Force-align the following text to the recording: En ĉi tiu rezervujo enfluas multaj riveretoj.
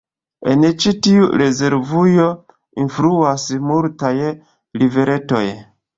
En 0.51 0.63
ĉi 0.83 0.93
tiu 1.07 1.27
rezervujo 1.41 2.25
enfluas 2.85 3.45
multaj 3.69 4.15
riveretoj. 4.83 5.45